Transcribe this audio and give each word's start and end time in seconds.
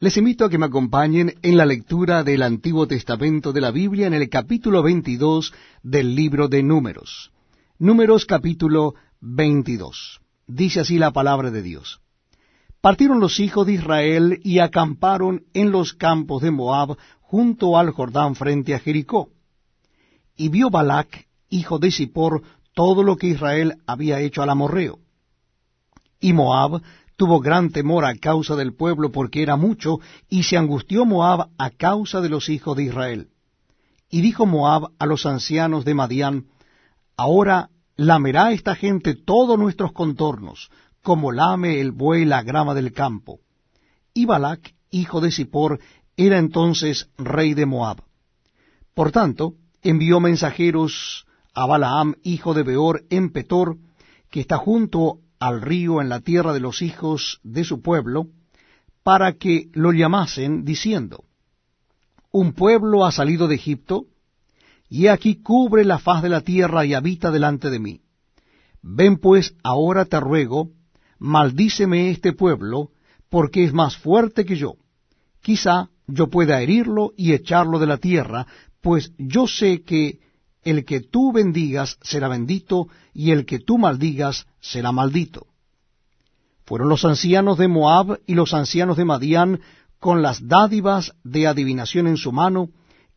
Les 0.00 0.16
invito 0.16 0.44
a 0.44 0.48
que 0.48 0.58
me 0.58 0.66
acompañen 0.66 1.34
en 1.42 1.56
la 1.56 1.66
lectura 1.66 2.22
del 2.22 2.44
Antiguo 2.44 2.86
Testamento 2.86 3.52
de 3.52 3.60
la 3.60 3.72
Biblia 3.72 4.06
en 4.06 4.14
el 4.14 4.28
capítulo 4.28 4.80
22 4.80 5.52
del 5.82 6.14
libro 6.14 6.46
de 6.46 6.62
Números. 6.62 7.32
Números 7.80 8.24
capítulo 8.24 8.94
22. 9.20 10.20
Dice 10.46 10.78
así 10.78 10.98
la 10.98 11.10
palabra 11.10 11.50
de 11.50 11.62
Dios. 11.62 12.00
Partieron 12.80 13.18
los 13.18 13.40
hijos 13.40 13.66
de 13.66 13.72
Israel 13.72 14.38
y 14.44 14.60
acamparon 14.60 15.46
en 15.52 15.72
los 15.72 15.94
campos 15.94 16.42
de 16.42 16.52
Moab 16.52 16.96
junto 17.20 17.76
al 17.76 17.90
Jordán 17.90 18.36
frente 18.36 18.76
a 18.76 18.78
Jericó. 18.78 19.30
Y 20.36 20.48
vio 20.48 20.70
Balac, 20.70 21.26
hijo 21.50 21.80
de 21.80 21.90
Zippor, 21.90 22.42
todo 22.72 23.02
lo 23.02 23.16
que 23.16 23.26
Israel 23.26 23.78
había 23.84 24.20
hecho 24.20 24.42
al 24.44 24.50
amorreo. 24.50 25.00
Y 26.20 26.34
Moab 26.34 26.82
tuvo 27.18 27.40
gran 27.40 27.70
temor 27.70 28.04
a 28.04 28.14
causa 28.14 28.54
del 28.54 28.74
pueblo 28.74 29.10
porque 29.10 29.42
era 29.42 29.56
mucho, 29.56 29.98
y 30.30 30.44
se 30.44 30.56
angustió 30.56 31.04
Moab 31.04 31.48
a 31.58 31.70
causa 31.70 32.20
de 32.20 32.28
los 32.28 32.48
hijos 32.48 32.76
de 32.76 32.84
Israel. 32.84 33.28
Y 34.08 34.20
dijo 34.20 34.46
Moab 34.46 34.92
a 35.00 35.04
los 35.04 35.26
ancianos 35.26 35.84
de 35.84 35.94
Madián, 35.94 36.46
Ahora 37.16 37.70
lamerá 37.96 38.52
esta 38.52 38.76
gente 38.76 39.16
todos 39.16 39.58
nuestros 39.58 39.90
contornos, 39.90 40.70
como 41.02 41.32
lame 41.32 41.80
el 41.80 41.90
buey 41.90 42.24
la 42.24 42.44
grama 42.44 42.72
del 42.72 42.92
campo. 42.92 43.40
Y 44.14 44.24
Balac, 44.24 44.72
hijo 44.92 45.20
de 45.20 45.32
Zippor, 45.32 45.80
era 46.16 46.38
entonces 46.38 47.10
rey 47.18 47.52
de 47.52 47.66
Moab. 47.66 48.04
Por 48.94 49.10
tanto, 49.10 49.54
envió 49.82 50.20
mensajeros 50.20 51.26
a 51.52 51.66
Balaam, 51.66 52.14
hijo 52.22 52.54
de 52.54 52.62
Beor, 52.62 53.02
en 53.10 53.32
Petor, 53.32 53.76
que 54.30 54.38
está 54.38 54.56
junto 54.56 55.18
al 55.38 55.60
río 55.60 56.00
en 56.00 56.08
la 56.08 56.20
tierra 56.20 56.52
de 56.52 56.60
los 56.60 56.82
hijos 56.82 57.40
de 57.42 57.64
su 57.64 57.80
pueblo, 57.82 58.28
para 59.02 59.34
que 59.34 59.70
lo 59.72 59.92
llamasen, 59.92 60.64
diciendo, 60.64 61.24
Un 62.30 62.52
pueblo 62.52 63.06
ha 63.06 63.12
salido 63.12 63.48
de 63.48 63.54
Egipto, 63.54 64.06
y 64.88 65.06
aquí 65.08 65.36
cubre 65.42 65.84
la 65.84 65.98
faz 65.98 66.22
de 66.22 66.28
la 66.28 66.40
tierra 66.40 66.84
y 66.84 66.94
habita 66.94 67.30
delante 67.30 67.70
de 67.70 67.78
mí. 67.78 68.00
Ven 68.82 69.18
pues 69.18 69.54
ahora 69.62 70.04
te 70.04 70.18
ruego, 70.20 70.70
maldíceme 71.18 72.10
este 72.10 72.32
pueblo, 72.32 72.90
porque 73.28 73.64
es 73.64 73.72
más 73.72 73.96
fuerte 73.96 74.44
que 74.44 74.56
yo. 74.56 74.76
Quizá 75.42 75.90
yo 76.06 76.28
pueda 76.28 76.62
herirlo 76.62 77.12
y 77.16 77.32
echarlo 77.32 77.78
de 77.78 77.86
la 77.86 77.98
tierra, 77.98 78.46
pues 78.80 79.12
yo 79.18 79.46
sé 79.46 79.82
que 79.82 80.20
el 80.62 80.84
que 80.84 81.00
tú 81.00 81.32
bendigas 81.32 81.98
será 82.02 82.28
bendito, 82.28 82.88
y 83.14 83.30
el 83.30 83.46
que 83.46 83.58
tú 83.58 83.78
maldigas 83.78 84.46
será 84.60 84.92
maldito. 84.92 85.46
Fueron 86.64 86.88
los 86.88 87.04
ancianos 87.04 87.58
de 87.58 87.68
Moab 87.68 88.20
y 88.26 88.34
los 88.34 88.52
ancianos 88.52 88.96
de 88.96 89.04
Madián 89.04 89.60
con 89.98 90.22
las 90.22 90.46
dádivas 90.46 91.14
de 91.24 91.46
adivinación 91.46 92.06
en 92.06 92.16
su 92.16 92.32
mano, 92.32 92.70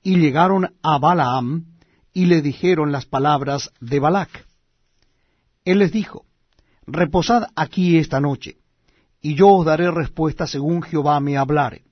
y 0.04 0.18
llegaron 0.18 0.74
a 0.82 0.98
Balaam, 0.98 1.66
y 2.14 2.26
le 2.26 2.42
dijeron 2.42 2.92
las 2.92 3.06
palabras 3.06 3.72
de 3.80 4.00
Balac. 4.00 4.48
Él 5.64 5.80
les 5.80 5.92
dijo, 5.92 6.26
Reposad 6.88 7.48
aquí 7.56 7.98
esta 7.98 8.20
noche, 8.20 8.58
y 9.22 9.36
yo 9.36 9.50
os 9.50 9.66
daré 9.66 9.92
respuesta 9.92 10.48
según 10.48 10.82
Jehová 10.82 11.20
me 11.20 11.38
hablare. 11.38 11.84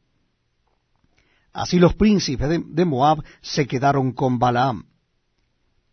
Así 1.53 1.79
los 1.79 1.93
príncipes 1.95 2.49
de, 2.49 2.85
Moab 2.85 3.23
se 3.41 3.67
quedaron 3.67 4.11
con 4.13 4.39
Balaam. 4.39 4.85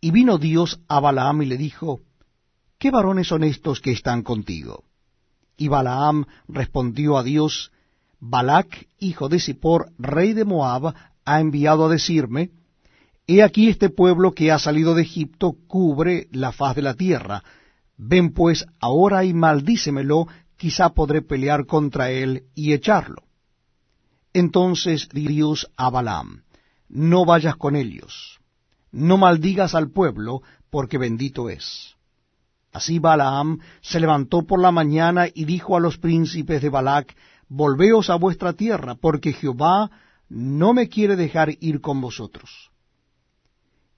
Y 0.07 0.11
vino 0.11 0.37
Dios 0.37 0.79
a 0.87 1.01
Balaam 1.01 1.41
y 1.41 1.47
le 1.47 1.57
dijo, 1.57 1.99
¿Qué 2.79 2.91
varones 2.91 3.27
son 3.27 3.43
estos 3.43 3.81
que 3.81 3.91
están 3.91 4.23
contigo? 4.23 4.85
Y 5.57 5.67
Balaam 5.67 6.23
respondió 6.47 7.17
a 7.17 7.23
Dios, 7.23 7.73
Balac, 8.17 8.87
hijo 8.99 9.27
de 9.27 9.41
Zippor, 9.41 9.91
rey 9.97 10.31
de 10.31 10.45
Moab, 10.45 10.95
ha 11.25 11.41
enviado 11.41 11.87
a 11.87 11.89
decirme, 11.89 12.51
He 13.27 13.43
aquí 13.43 13.67
este 13.67 13.89
pueblo 13.89 14.31
que 14.31 14.49
ha 14.49 14.59
salido 14.59 14.95
de 14.95 15.01
Egipto 15.01 15.57
cubre 15.67 16.29
la 16.31 16.53
faz 16.53 16.77
de 16.77 16.83
la 16.83 16.93
tierra. 16.93 17.43
Ven 17.97 18.31
pues 18.31 18.65
ahora 18.79 19.25
y 19.25 19.33
maldícemelo, 19.33 20.29
quizá 20.55 20.91
podré 20.93 21.21
pelear 21.21 21.65
contra 21.65 22.11
él 22.11 22.43
y 22.55 22.71
echarlo. 22.71 23.23
Entonces 24.31 25.09
Dios 25.09 25.69
a 25.75 25.89
Balaam, 25.89 26.43
no 26.87 27.25
vayas 27.25 27.57
con 27.57 27.75
ellos, 27.75 28.39
no 28.91 29.17
maldigas 29.17 29.75
al 29.75 29.91
pueblo, 29.91 30.41
porque 30.69 30.97
bendito 30.97 31.49
es. 31.49 31.95
Así 32.71 32.99
Balaam 32.99 33.59
se 33.81 33.99
levantó 33.99 34.43
por 34.43 34.59
la 34.59 34.71
mañana 34.71 35.25
y 35.33 35.45
dijo 35.45 35.75
a 35.75 35.79
los 35.79 35.97
príncipes 35.97 36.61
de 36.61 36.69
Balac, 36.69 37.15
Volveos 37.49 38.09
a 38.09 38.15
vuestra 38.15 38.53
tierra, 38.53 38.95
porque 38.95 39.33
Jehová 39.33 39.89
no 40.29 40.73
me 40.73 40.89
quiere 40.89 41.15
dejar 41.15 41.49
ir 41.61 41.79
con 41.79 42.01
vosotros. 42.01 42.71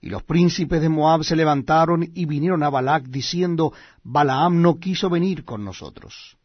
Y 0.00 0.08
los 0.08 0.22
príncipes 0.22 0.80
de 0.80 0.88
Moab 0.88 1.24
se 1.24 1.36
levantaron 1.36 2.08
y 2.14 2.24
vinieron 2.24 2.62
a 2.62 2.70
Balac 2.70 3.04
diciendo, 3.04 3.72
Balaam 4.02 4.62
no 4.62 4.78
quiso 4.78 5.10
venir 5.10 5.44
con 5.44 5.64
nosotros. 5.64 6.38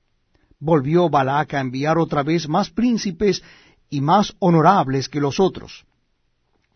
Volvió 0.59 1.09
Balac 1.09 1.53
a 1.53 1.61
enviar 1.61 1.97
otra 1.97 2.23
vez 2.23 2.49
más 2.49 2.69
príncipes 2.69 3.43
y 3.89 4.01
más 4.01 4.35
honorables 4.39 5.07
que 5.07 5.21
los 5.21 5.39
otros, 5.39 5.85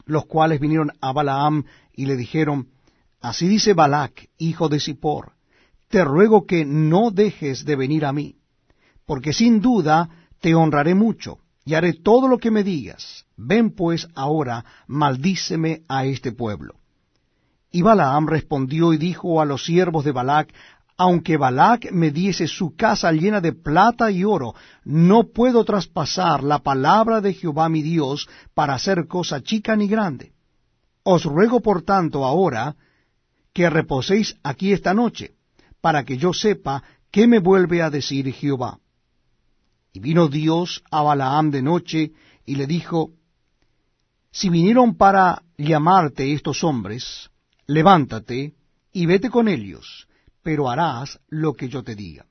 los 0.10 0.26
cuales 0.26 0.60
vinieron 0.60 0.92
a 1.02 1.12
Balaam 1.14 1.66
y 1.94 2.06
le 2.06 2.16
dijeron, 2.16 2.70
Así 3.22 3.48
dice 3.48 3.74
Balac, 3.74 4.30
hijo 4.38 4.70
de 4.70 4.80
Zippor, 4.80 5.34
te 5.90 6.04
ruego 6.04 6.46
que 6.46 6.66
no 6.66 7.12
dejes 7.12 7.66
de 7.66 7.76
venir 7.76 8.06
a 8.06 8.14
mí, 8.14 8.38
porque 9.06 9.34
sin 9.34 9.62
duda 9.62 10.10
te 10.40 10.56
honraré 10.56 10.96
mucho, 10.96 11.40
y 11.66 11.74
haré 11.74 11.94
todo 11.94 12.28
lo 12.28 12.38
que 12.38 12.52
me 12.52 12.64
digas. 12.64 13.26
Ven 13.36 13.72
pues 13.72 14.08
ahora, 14.16 14.66
maldíceme 14.88 15.84
a 15.88 16.06
este 16.06 16.32
pueblo. 16.32 16.76
Y 17.72 17.84
Balaam 17.84 18.28
respondió 18.28 18.94
y 18.94 18.98
dijo 18.98 19.42
a 19.42 19.46
los 19.46 19.66
siervos 19.66 20.04
de 20.04 20.12
Balac, 20.12 20.52
aunque 21.00 21.38
Balac 21.38 21.94
me 21.94 22.12
diese 22.12 22.46
su 22.46 22.76
casa 22.76 23.14
llena 23.14 23.40
de 23.40 23.54
plata 23.54 24.12
y 24.12 24.26
oro, 24.26 24.54
no 24.84 25.30
puedo 25.32 25.64
traspasar 25.64 26.44
la 26.44 26.60
palabra 26.60 27.22
de 27.22 27.34
Jehová 27.34 27.70
mi 27.70 27.82
Dios 27.82 28.28
para 28.54 28.74
hacer 28.74 29.08
cosa 29.08 29.42
chica 29.42 29.78
ni 29.78 29.88
grande. 29.88 30.34
Os 31.04 31.24
ruego 31.24 31.62
por 31.62 31.84
tanto 31.84 32.26
ahora 32.26 32.76
que 33.54 33.70
reposéis 33.70 34.36
aquí 34.44 34.74
esta 34.74 34.94
noche, 34.94 35.36
para 35.80 36.04
que 36.04 36.18
yo 36.18 36.34
sepa 36.34 36.84
qué 37.12 37.28
me 37.28 37.40
vuelve 37.40 37.82
a 37.82 37.90
decir 37.90 38.30
Jehová. 38.34 38.78
Y 39.94 40.02
vino 40.02 40.28
Dios 40.28 40.84
a 40.92 41.02
Balaam 41.02 41.50
de 41.50 41.62
noche 41.62 42.12
y 42.46 42.56
le 42.56 42.68
dijo, 42.68 43.12
Si 44.32 44.50
vinieron 44.50 44.98
para 44.98 45.44
llamarte 45.58 46.34
estos 46.34 46.62
hombres, 46.66 47.30
levántate 47.68 48.54
y 48.92 49.06
vete 49.06 49.30
con 49.30 49.48
ellos 49.48 50.09
pero 50.44 50.70
harás 50.70 51.20
lo 51.30 51.54
que 51.54 51.70
yo 51.70 51.84
te 51.84 51.96
diga. 51.96 52.26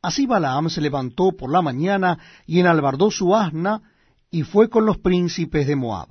Así 0.00 0.26
Balaam 0.26 0.70
se 0.70 0.80
levantó 0.80 1.32
por 1.32 1.50
la 1.50 1.62
mañana 1.62 2.18
y 2.46 2.60
enalbardó 2.60 3.10
su 3.10 3.34
asna 3.34 3.82
y 4.30 4.42
fue 4.42 4.68
con 4.68 4.86
los 4.86 4.98
príncipes 4.98 5.66
de 5.66 5.76
Moab. 5.76 6.08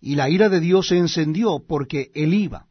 Y 0.00 0.14
la 0.14 0.30
ira 0.30 0.48
de 0.48 0.60
Dios 0.60 0.88
se 0.88 0.98
encendió 0.98 1.60
porque 1.66 2.10
él 2.14 2.34
iba. 2.34 2.66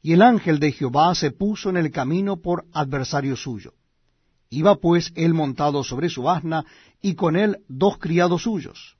Y 0.00 0.12
el 0.12 0.22
ángel 0.22 0.58
de 0.58 0.72
Jehová 0.72 1.14
se 1.14 1.30
puso 1.30 1.70
en 1.70 1.76
el 1.76 1.90
camino 1.90 2.40
por 2.40 2.64
adversario 2.72 3.36
suyo. 3.36 3.74
Iba 4.50 4.76
pues 4.76 5.12
él 5.14 5.34
montado 5.34 5.82
sobre 5.82 6.08
su 6.08 6.28
asna 6.28 6.64
y 7.00 7.14
con 7.14 7.36
él 7.36 7.58
dos 7.68 7.98
criados 7.98 8.42
suyos. 8.42 8.96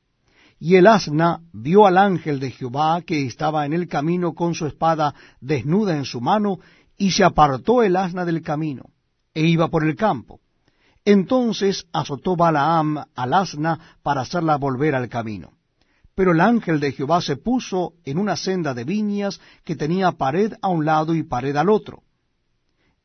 Y 0.59 0.77
el 0.77 0.87
asna 0.87 1.41
vio 1.53 1.87
al 1.87 1.99
ángel 1.99 2.39
de 2.39 2.53
Jehová 2.53 3.03
que 3.03 3.27
estaba 3.27 3.67
en 3.67 3.73
el 3.73 3.89
camino 3.89 4.33
con 4.35 4.55
su 4.55 4.67
espada 4.67 5.15
desnuda 5.41 5.97
en 5.97 6.05
su 6.05 6.21
mano 6.21 6.59
y 7.03 7.11
se 7.11 7.25
apartó 7.25 7.83
el 7.83 7.97
asna 7.97 8.25
del 8.25 8.43
camino, 8.43 8.85
e 9.35 9.45
iba 9.45 9.67
por 9.67 9.83
el 9.83 9.97
campo. 9.97 10.39
Entonces 11.05 11.85
azotó 11.93 12.37
Balaam 12.37 13.07
al 13.17 13.35
asna 13.35 13.97
para 14.05 14.21
hacerla 14.21 14.55
volver 14.55 14.95
al 14.95 15.09
camino. 15.09 15.51
Pero 16.15 16.31
el 16.31 16.41
ángel 16.41 16.79
de 16.79 16.93
Jehová 16.93 17.21
se 17.21 17.35
puso 17.35 17.95
en 18.05 18.19
una 18.19 18.37
senda 18.37 18.73
de 18.73 18.85
viñas 18.85 19.41
que 19.65 19.75
tenía 19.75 20.13
pared 20.13 20.53
a 20.63 20.69
un 20.69 20.85
lado 20.85 21.17
y 21.17 21.25
pared 21.25 21.57
al 21.57 21.71
otro. 21.71 22.05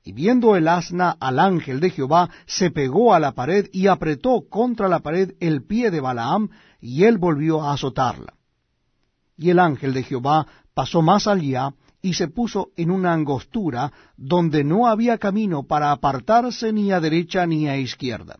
Y 0.03 0.11
viendo 0.11 0.55
el 0.55 0.67
asna 0.67 1.17
al 1.19 1.39
ángel 1.39 1.79
de 1.79 1.89
Jehová, 1.89 2.29
se 2.45 2.69
pegó 2.69 3.15
a 3.15 3.19
la 3.19 3.31
pared 3.31 3.67
y 3.73 3.87
apretó 3.87 4.47
contra 4.47 4.87
la 4.87 4.99
pared 4.99 5.31
el 5.39 5.65
pie 5.65 5.89
de 5.89 6.01
Balaam, 6.01 6.49
y 6.79 7.05
él 7.05 7.17
volvió 7.17 7.63
a 7.63 7.73
azotarla. 7.73 8.35
Y 9.35 9.49
el 9.49 9.57
ángel 9.57 9.95
de 9.95 10.03
Jehová 10.03 10.45
pasó 10.75 11.01
más 11.01 11.25
allá, 11.25 11.73
y 12.07 12.13
se 12.13 12.29
puso 12.29 12.69
en 12.77 12.89
una 12.89 13.11
angostura 13.11 13.91
donde 14.15 14.63
no 14.63 14.87
había 14.87 15.17
camino 15.17 15.63
para 15.63 15.91
apartarse 15.91 16.71
ni 16.71 16.89
a 16.93 17.01
derecha 17.01 17.45
ni 17.45 17.67
a 17.67 17.75
izquierda. 17.75 18.39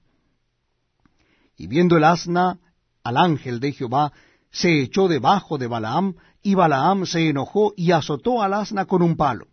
Y 1.58 1.68
viendo 1.68 1.98
el 1.98 2.06
asna 2.06 2.60
al 3.04 3.18
ángel 3.18 3.60
de 3.60 3.74
Jehová, 3.74 4.14
se 4.52 4.82
echó 4.82 5.10
debajo 5.10 5.58
de 5.58 5.68
Balaam, 5.68 6.16
y 6.42 6.56
Balaam 6.56 7.06
se 7.06 7.28
enojó 7.28 7.74
y 7.76 7.92
azotó 7.92 8.42
al 8.42 8.54
asna 8.54 8.86
con 8.86 9.02
un 9.02 9.18
palo. 9.18 9.48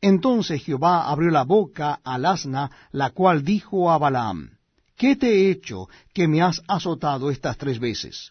Entonces 0.00 0.62
Jehová 0.62 1.10
abrió 1.10 1.32
la 1.32 1.42
boca 1.42 1.98
al 2.04 2.24
asna, 2.24 2.70
la 2.92 3.10
cual 3.10 3.42
dijo 3.42 3.90
a 3.90 3.98
Balaam, 3.98 4.58
¿qué 4.96 5.16
te 5.16 5.26
he 5.26 5.50
hecho 5.50 5.88
que 6.14 6.28
me 6.28 6.40
has 6.40 6.62
azotado 6.68 7.32
estas 7.32 7.58
tres 7.58 7.80
veces? 7.80 8.30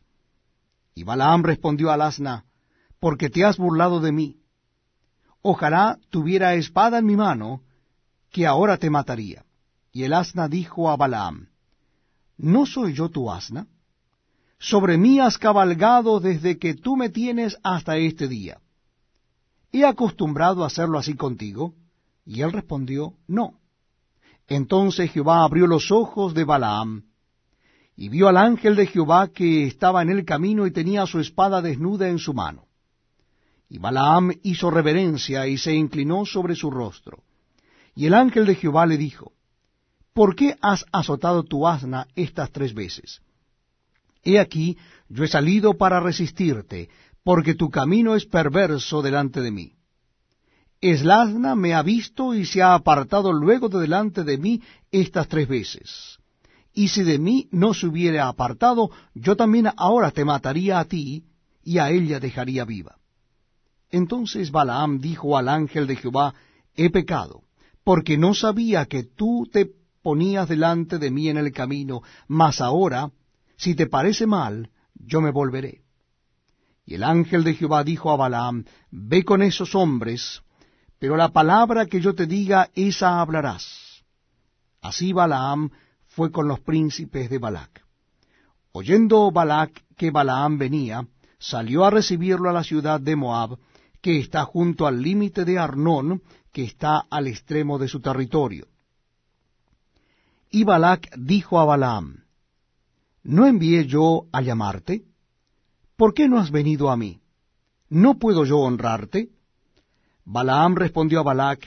Y 0.96 1.04
Balaam 1.04 1.44
respondió 1.44 1.92
al 1.92 2.04
asna, 2.04 2.46
porque 3.02 3.30
te 3.30 3.44
has 3.44 3.58
burlado 3.58 4.00
de 4.00 4.14
mí. 4.14 4.41
Ojalá 5.42 5.98
tuviera 6.10 6.54
espada 6.54 7.00
en 7.00 7.06
mi 7.06 7.16
mano, 7.16 7.62
que 8.32 8.46
ahora 8.46 8.78
te 8.78 8.90
mataría. 8.90 9.44
Y 9.92 10.04
el 10.04 10.14
asna 10.14 10.48
dijo 10.48 10.90
a 10.90 10.96
Balaam, 10.96 11.50
¿no 12.38 12.66
soy 12.66 12.94
yo 12.94 13.10
tu 13.10 13.32
asna? 13.32 13.68
Sobre 14.60 14.98
mí 14.98 15.20
has 15.20 15.38
cabalgado 15.38 16.20
desde 16.20 16.58
que 16.58 16.76
tú 16.76 16.96
me 16.96 17.10
tienes 17.10 17.58
hasta 17.64 17.98
este 17.98 18.28
día. 18.28 18.60
¿He 19.72 19.86
acostumbrado 19.86 20.64
a 20.64 20.68
hacerlo 20.68 21.00
así 21.00 21.16
contigo? 21.16 21.74
Y 22.26 22.42
él 22.42 22.52
respondió, 22.52 23.16
No. 23.28 23.56
Entonces 24.48 25.12
Jehová 25.12 25.44
abrió 25.44 25.66
los 25.66 25.92
ojos 25.92 26.34
de 26.34 26.44
Balaam, 26.44 27.04
y 27.96 28.10
vio 28.10 28.28
al 28.28 28.38
ángel 28.38 28.76
de 28.76 28.88
Jehová 28.88 29.30
que 29.30 29.66
estaba 29.66 30.02
en 30.02 30.10
el 30.10 30.26
camino 30.26 30.68
y 30.68 30.72
tenía 30.72 31.06
su 31.06 31.20
espada 31.20 31.62
desnuda 31.62 32.10
en 32.10 32.20
su 32.20 32.34
mano. 32.34 32.66
Y 33.72 33.78
Balaam 33.78 34.34
hizo 34.44 34.70
reverencia 34.70 35.48
y 35.48 35.58
se 35.58 35.74
inclinó 35.74 36.26
sobre 36.26 36.56
su 36.56 36.70
rostro. 36.70 37.24
Y 37.96 38.06
el 38.06 38.14
ángel 38.14 38.46
de 38.46 38.56
Jehová 38.56 38.86
le 38.86 38.98
dijo, 38.98 39.32
¿Por 40.12 40.36
qué 40.36 40.58
has 40.62 40.86
azotado 40.92 41.44
tu 41.44 41.66
asna 41.66 42.06
estas 42.16 42.52
tres 42.52 42.74
veces? 42.74 43.22
He 44.24 44.40
aquí, 44.40 44.78
yo 45.08 45.24
he 45.24 45.30
salido 45.30 45.78
para 45.78 46.02
resistirte, 46.02 46.90
porque 47.24 47.56
tu 47.56 47.70
camino 47.70 48.14
es 48.14 48.26
perverso 48.26 49.02
delante 49.02 49.40
de 49.40 49.52
mí. 49.52 49.72
Eslasna 50.82 51.56
me 51.56 51.74
ha 51.74 51.82
visto 51.82 52.34
y 52.34 52.46
se 52.46 52.62
ha 52.62 52.74
apartado 52.74 53.32
luego 53.32 53.70
de 53.70 53.80
delante 53.80 54.26
de 54.26 54.38
mí 54.38 54.62
estas 54.92 55.30
tres 55.30 55.48
veces. 55.48 56.18
Y 56.74 56.90
si 56.90 57.04
de 57.04 57.18
mí 57.20 57.48
no 57.52 57.74
se 57.74 57.88
hubiera 57.88 58.28
apartado, 58.28 58.92
yo 59.14 59.38
también 59.38 59.70
ahora 59.78 60.12
te 60.12 60.26
mataría 60.26 60.78
a 60.78 60.84
ti, 60.84 61.24
y 61.64 61.78
a 61.78 61.90
ella 61.90 62.20
dejaría 62.20 62.66
viva. 62.66 62.98
Entonces 63.92 64.52
Balaam 64.52 65.00
dijo 65.00 65.38
al 65.38 65.50
ángel 65.50 65.88
de 65.88 65.96
Jehová, 65.96 66.34
He 66.76 66.90
pecado, 66.90 67.44
porque 67.84 68.18
no 68.18 68.34
sabía 68.34 68.86
que 68.86 69.04
tú 69.04 69.48
te 69.52 69.70
ponías 70.02 70.48
delante 70.48 70.98
de 70.98 71.12
mí 71.12 71.28
en 71.30 71.38
el 71.38 71.52
camino, 71.52 72.02
mas 72.28 72.62
ahora, 72.62 73.12
si 73.58 73.76
te 73.76 73.88
parece 73.88 74.26
mal, 74.26 74.72
yo 74.96 75.22
me 75.22 75.32
volveré. 75.32 75.82
Y 76.86 76.96
el 76.96 77.04
ángel 77.04 77.44
de 77.44 77.54
Jehová 77.54 77.84
dijo 77.84 78.12
a 78.12 78.16
Balaam, 78.16 78.66
Ve 78.90 79.24
con 79.24 79.42
esos 79.42 79.76
hombres, 79.76 80.42
pero 81.00 81.18
la 81.18 81.30
palabra 81.30 81.86
que 81.86 82.00
yo 82.00 82.16
te 82.16 82.26
diga, 82.26 82.70
esa 82.76 83.22
hablarás. 83.22 84.04
Así 84.82 85.14
Balaam 85.14 85.70
fue 86.08 86.32
con 86.32 86.48
los 86.48 86.60
príncipes 86.60 87.30
de 87.30 87.38
Balac. 87.38 87.86
Oyendo 88.72 89.32
Balac 89.32 89.84
que 89.98 90.12
Balaam 90.12 90.58
venía, 90.58 91.06
salió 91.40 91.86
a 91.86 91.90
recibirlo 91.90 92.50
a 92.50 92.54
la 92.54 92.64
ciudad 92.64 93.00
de 93.00 93.16
Moab, 93.16 93.58
que 94.02 94.20
está 94.20 94.46
junto 94.46 94.88
al 94.88 95.02
límite 95.02 95.46
de 95.46 95.60
Arnón, 95.60 96.22
que 96.52 96.64
está 96.64 97.06
al 97.10 97.28
extremo 97.28 97.78
de 97.78 97.88
su 97.88 98.00
territorio. 98.00 98.68
Y 100.50 100.64
Balac 100.64 101.16
dijo 101.18 101.60
a 101.60 101.66
Balaam, 101.66 102.26
¿No 103.24 103.46
envié 103.46 103.86
yo 103.86 104.26
a 104.32 104.42
llamarte? 104.42 105.06
¿por 106.02 106.16
qué 106.16 106.28
no 106.28 106.40
has 106.40 106.50
venido 106.50 106.90
a 106.90 106.98
mí? 106.98 107.22
¿No 107.88 108.18
puedo 108.18 108.44
yo 108.44 108.58
honrarte? 108.58 109.30
Balaam 110.26 110.76
respondió 110.76 111.20
a 111.20 111.24
Balac, 111.24 111.64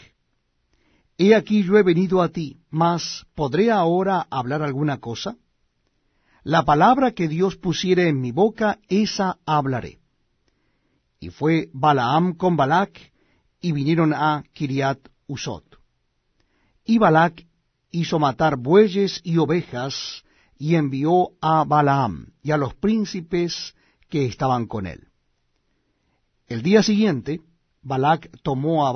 He 1.17 1.37
aquí 1.37 1.63
yo 1.63 1.79
he 1.79 1.85
venido 1.85 2.21
a 2.21 2.31
ti, 2.31 2.59
mas 2.69 3.27
¿podré 3.37 3.71
ahora 3.71 4.27
hablar 4.29 4.63
alguna 4.63 4.99
cosa? 4.99 5.37
La 6.43 6.65
palabra 6.65 7.13
que 7.13 7.29
Dios 7.29 7.55
pusiere 7.55 8.09
en 8.09 8.21
mi 8.21 8.33
boca, 8.33 8.81
esa 8.89 9.39
hablaré. 9.47 10.01
Y 11.25 11.31
fue 11.31 11.71
Balaam 11.73 12.35
con 12.35 12.55
Balac, 12.55 13.11
y 13.59 13.73
vinieron 13.73 14.12
a 14.12 14.44
Kiriat 14.53 14.99
Usot. 15.26 15.65
Y 16.85 16.99
Balac 16.99 17.47
hizo 17.91 18.19
matar 18.19 18.59
bueyes 18.59 19.23
y 19.25 19.38
ovejas, 19.38 20.23
y 20.59 20.75
envió 20.75 21.31
a 21.41 21.65
Balaam 21.65 22.35
y 22.43 22.50
a 22.50 22.59
los 22.59 22.75
príncipes 22.75 23.75
que 24.11 24.26
estaban 24.26 24.67
con 24.67 24.87
él. 24.87 25.09
El 26.47 26.61
día 26.61 26.82
siguiente, 26.82 27.41
Balac 27.81 28.31
tomó 28.43 28.87
a 28.87 28.93